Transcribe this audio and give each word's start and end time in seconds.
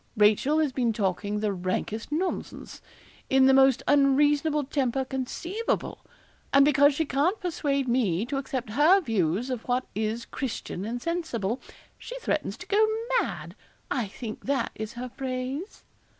Rachel 0.17 0.57
has 0.57 0.71
been 0.71 0.93
talking 0.93 1.41
the 1.41 1.53
rankest 1.53 2.11
nonsense, 2.11 2.81
in 3.29 3.45
the 3.45 3.53
most 3.53 3.83
unreasonable 3.87 4.63
temper 4.63 5.05
conceivable; 5.05 6.03
and 6.51 6.65
because 6.65 6.95
she 6.95 7.05
can't 7.05 7.39
persuade 7.39 7.87
me 7.87 8.25
to 8.25 8.37
accept 8.37 8.71
her 8.71 8.99
views 8.99 9.51
of 9.51 9.67
what 9.67 9.85
is 9.93 10.25
Christian 10.25 10.85
and 10.85 10.99
sensible, 11.03 11.61
she 11.99 12.17
threatens 12.19 12.57
to 12.57 12.65
go 12.67 12.83
mad 13.19 13.53
I 13.91 14.07
think 14.07 14.45
that 14.45 14.71
is 14.73 14.93
her 14.93 15.09
phrase.' 15.09 15.83